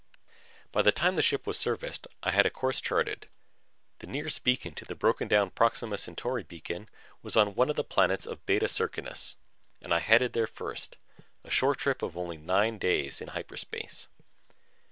[0.71, 3.27] By the time the ship was serviced, I had a course charted.
[3.99, 6.89] The nearest beacon to the broken down Proxima Centauri Beacon
[7.21, 9.35] was on one of the planets of Beta Circinus
[9.79, 10.97] and I headed there first,
[11.43, 14.07] a short trip of only about nine days in hyperspace.